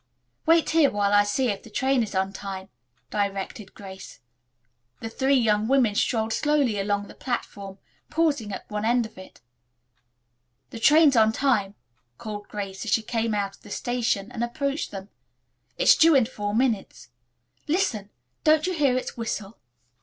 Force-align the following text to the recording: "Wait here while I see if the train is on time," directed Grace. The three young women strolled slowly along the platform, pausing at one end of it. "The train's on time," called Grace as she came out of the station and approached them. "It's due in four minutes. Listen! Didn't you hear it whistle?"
"Wait 0.47 0.71
here 0.71 0.89
while 0.89 1.13
I 1.13 1.23
see 1.23 1.49
if 1.49 1.61
the 1.61 1.69
train 1.69 2.01
is 2.01 2.15
on 2.15 2.33
time," 2.33 2.69
directed 3.11 3.75
Grace. 3.75 4.19
The 4.99 5.11
three 5.11 5.35
young 5.35 5.67
women 5.67 5.93
strolled 5.93 6.33
slowly 6.33 6.79
along 6.79 7.05
the 7.07 7.13
platform, 7.13 7.77
pausing 8.09 8.51
at 8.51 8.67
one 8.67 8.83
end 8.83 9.05
of 9.05 9.19
it. 9.19 9.41
"The 10.71 10.79
train's 10.79 11.15
on 11.15 11.31
time," 11.31 11.75
called 12.17 12.47
Grace 12.47 12.83
as 12.83 12.89
she 12.89 13.03
came 13.03 13.35
out 13.35 13.57
of 13.57 13.61
the 13.61 13.69
station 13.69 14.31
and 14.31 14.43
approached 14.43 14.89
them. 14.89 15.09
"It's 15.77 15.95
due 15.95 16.15
in 16.15 16.25
four 16.25 16.55
minutes. 16.55 17.09
Listen! 17.67 18.09
Didn't 18.43 18.65
you 18.65 18.73
hear 18.73 18.97
it 18.97 19.09
whistle?" 19.15 19.59